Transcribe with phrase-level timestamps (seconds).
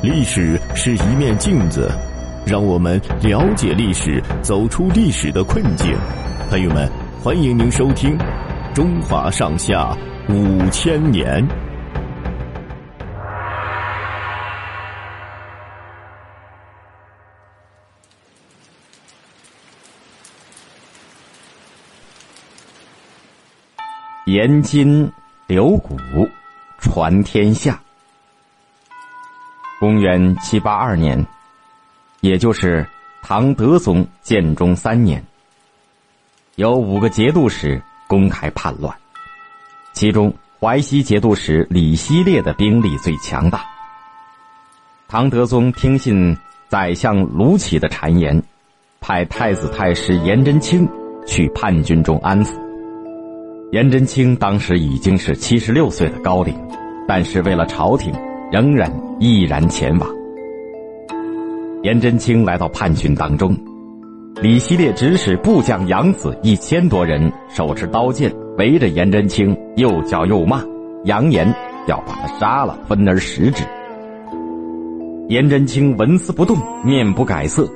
[0.00, 1.90] 历史是一面镜子，
[2.46, 5.92] 让我们了解历史，走出历史的困境。
[6.48, 6.88] 朋友们，
[7.20, 8.16] 欢迎您收听
[8.72, 9.92] 《中华上下
[10.28, 11.44] 五千年》。
[24.26, 25.10] 颜筋
[25.48, 25.96] 留骨，
[26.78, 27.80] 传天下。
[29.88, 31.26] 公元七八二年，
[32.20, 32.86] 也就是
[33.22, 35.24] 唐德宗建中三年，
[36.56, 38.94] 有五个节度使公开叛乱，
[39.94, 40.30] 其中
[40.60, 43.64] 淮西节度使李希烈的兵力最强大。
[45.08, 46.36] 唐德宗听信
[46.68, 48.42] 宰相卢杞的谗言，
[49.00, 50.86] 派太子太师颜真卿
[51.26, 52.52] 去叛军中安抚。
[53.72, 56.54] 颜真卿当时已经是七十六岁的高龄，
[57.08, 58.12] 但是为了朝廷。
[58.50, 60.08] 仍然毅然前往。
[61.82, 63.56] 颜真卿来到叛军当中，
[64.42, 70.62] 李希烈指使部将杨子一千多人，手持刀剑围着颜真卿，又叫又骂，
[71.04, 71.46] 扬言
[71.86, 73.62] 要把他杀了，分而食之。
[75.28, 77.68] 颜真卿纹丝不动，面不改色。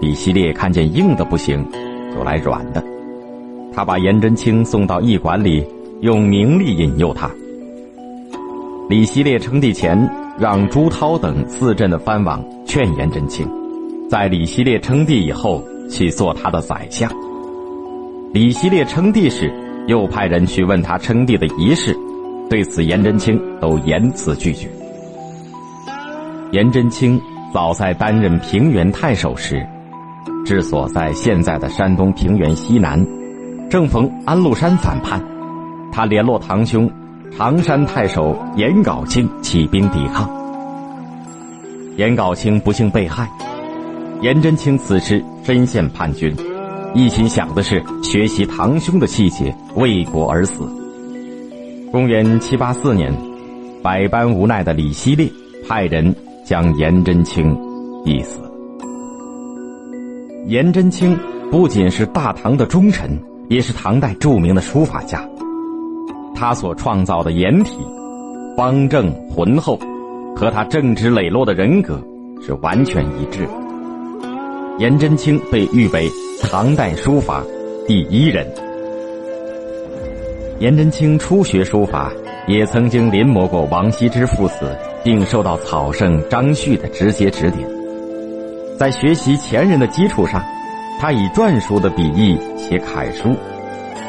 [0.00, 1.64] 李希烈看见硬的不行，
[2.14, 2.82] 就来软的。
[3.72, 5.64] 他把颜真卿送到驿馆里，
[6.00, 7.30] 用名利引诱他。
[8.88, 13.46] 李希烈称帝前，让朱涛等四镇的藩王劝颜真卿，
[14.08, 17.10] 在李希烈称帝以后去做他的宰相。
[18.32, 19.52] 李希烈称帝时，
[19.88, 21.94] 又派人去问他称帝的仪式，
[22.48, 24.70] 对此颜真卿都严词拒绝。
[26.52, 27.20] 颜真卿
[27.52, 29.62] 早在担任平原太守时，
[30.46, 33.06] 治所在现在的山东平原西南，
[33.68, 35.22] 正逢安禄山反叛，
[35.92, 36.90] 他联络堂兄。
[37.36, 40.28] 常山太守颜杲卿起兵抵抗，
[41.96, 43.28] 颜杲卿不幸被害。
[44.20, 46.34] 颜真卿此时身陷叛军，
[46.94, 50.64] 一心想的是学习堂兄的气节，为国而死。
[51.92, 53.14] 公元七八四年，
[53.82, 55.30] 百般无奈的李希烈
[55.68, 56.12] 派人
[56.44, 57.56] 将颜真卿
[58.04, 58.40] 逼死。
[60.46, 61.16] 颜真卿
[61.52, 63.16] 不仅是大唐的忠臣，
[63.48, 65.24] 也是唐代著名的书法家。
[66.38, 67.76] 他所创造的颜体，
[68.56, 69.76] 方正浑厚，
[70.36, 72.00] 和他正直磊落的人格
[72.40, 73.44] 是完全一致。
[74.78, 76.08] 颜真卿被誉为
[76.40, 77.42] 唐代书法
[77.88, 78.46] 第一人。
[80.60, 82.12] 颜真卿初学书法，
[82.46, 87.68] 也曾经临摹过王羲之父子，并受到草圣张旭的直接指点。
[88.78, 90.40] 在学习前人的基础上，
[91.00, 93.34] 他以篆书的笔意写楷书，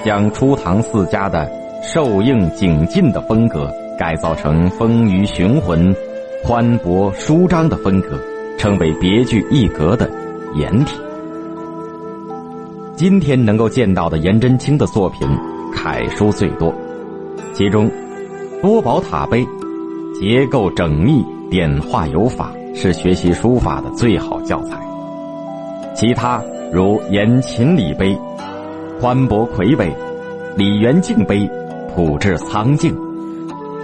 [0.06, 1.57] 将初唐四家的。
[1.81, 5.95] 瘦硬紧进的风格改造成丰腴雄浑、
[6.44, 8.19] 宽博舒张的风格，
[8.57, 10.09] 称为别具一格的
[10.56, 11.00] 颜体。
[12.95, 15.25] 今天能够见到的颜真卿的作品，
[15.73, 16.73] 楷书最多，
[17.53, 17.89] 其中
[18.62, 19.47] 多宝塔碑
[20.19, 24.78] 结构缜密、点画有法，是学习书法的最好教材。
[25.95, 28.16] 其他如颜勤礼碑、
[29.00, 29.89] 宽博魁伟、
[30.57, 31.50] 李元敬碑。
[32.00, 32.96] 朴质苍劲，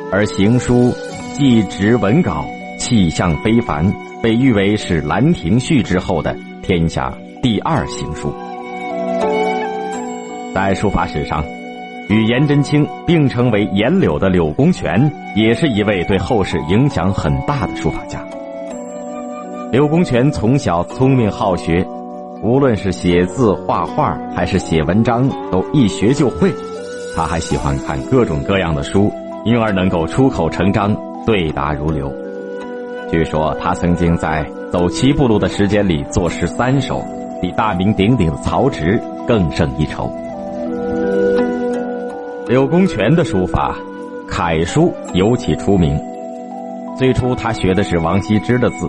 [0.10, 0.90] 而行书
[1.34, 2.46] 既直文稿，
[2.80, 3.94] 气象非凡，
[4.24, 6.34] 被誉为是《兰亭序》之后的
[6.64, 8.34] 天下第二行书。
[10.54, 11.44] 在书法史上，
[12.08, 18.26] 与颜真卿并称为颜柳的柳公权，也是一位对后世影响很大的书法家。
[19.74, 21.86] 柳公权从小聪明好学，
[22.42, 26.50] 无论是写字、画画还是写文章，都一学就会。
[27.16, 29.10] 他还喜欢看各种各样的书，
[29.46, 30.94] 因而能够出口成章，
[31.26, 32.12] 对答如流。
[33.10, 37.02] 据说他曾经在走七步路的时间里作诗三首，
[37.42, 40.12] 比大名鼎鼎的曹植更胜一筹。
[42.48, 43.76] 柳公权的书法，
[44.28, 45.98] 楷书尤其出名。
[46.98, 48.88] 最初他学的是王羲之的字，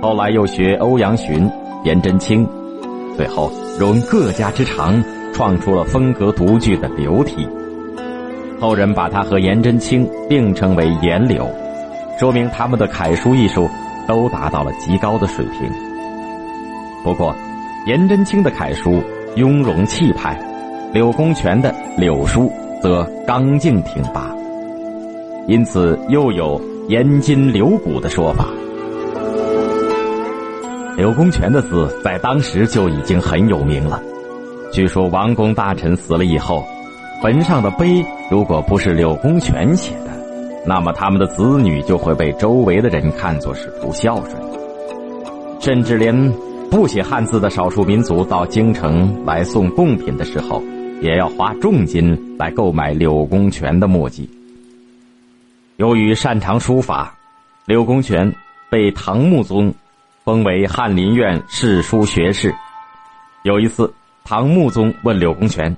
[0.00, 1.46] 后来又学欧阳询、
[1.84, 2.46] 颜真卿，
[3.16, 5.02] 最后融各家之长。
[5.32, 7.48] 创出了风格独具的柳体，
[8.60, 11.48] 后人把他和颜真卿并称为“颜柳”，
[12.18, 13.68] 说明他们的楷书艺术
[14.06, 15.70] 都达到了极高的水平。
[17.02, 17.34] 不过，
[17.86, 19.02] 颜真卿的楷书
[19.36, 20.38] 雍容气派，
[20.92, 24.30] 柳公权的柳书则刚劲挺拔，
[25.46, 28.46] 因此又有“颜筋柳骨”的说法。
[30.96, 34.02] 柳公权的字在当时就已经很有名了。
[34.72, 36.64] 据说王公大臣死了以后，
[37.20, 40.10] 坟上的碑如果不是柳公权写的，
[40.64, 44.36] 那么他们的子女就会被周围的人看作是不孝顺，
[45.60, 46.32] 甚至连
[46.70, 50.62] 不写汉字的少数民族到京城来送贡品的时候，
[51.00, 54.30] 也要花重金来购买柳公权的墨迹。
[55.78, 57.12] 由于擅长书法，
[57.66, 58.32] 柳公权
[58.70, 59.74] 被唐穆宗
[60.24, 62.54] 封为翰林院侍书学士。
[63.42, 63.90] 有一次，
[64.24, 65.76] 唐穆宗问柳公权：“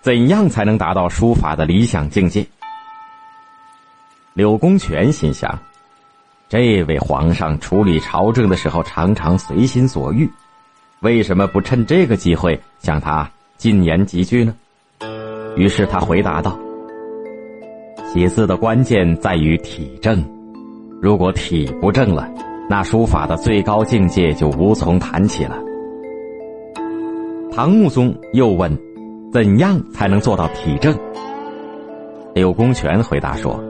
[0.00, 2.46] 怎样才能达到书法的理想境界？”
[4.32, 5.58] 柳公权心想
[6.48, 10.28] ：“这位皇上处理朝政的时候常常随心所欲，
[11.00, 14.54] 为什么不趁这个机会向他进言几句呢？”
[15.56, 16.58] 于是他回答道。
[18.12, 20.24] 写字的关键在于体正，
[21.00, 22.28] 如果体不正了，
[22.68, 25.58] 那书法的最高境界就无从谈起了。
[27.54, 28.76] 唐穆宗又问
[29.32, 30.92] ：“怎样才能做到体正？”
[32.34, 33.62] 柳公权回答说：“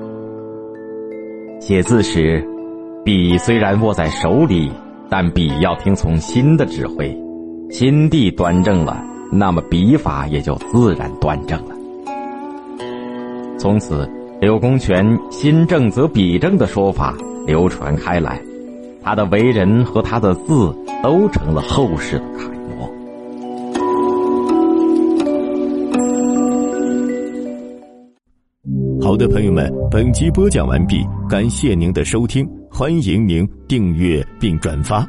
[1.60, 2.42] 写字时，
[3.04, 4.72] 笔虽然握在手里，
[5.10, 7.14] 但笔要听从心的指挥，
[7.68, 11.76] 心地端正了，那么笔法也就自然端正了。
[13.58, 14.08] 从此。”
[14.40, 17.14] 柳公权“心正则笔正”的说法
[17.46, 18.38] 流传开来，
[19.02, 22.50] 他的为人和他的字都成了后世的楷
[29.14, 30.96] 好的，朋友们，本集播讲完毕，
[31.30, 35.08] 感谢您的收听，欢迎您订阅并转发。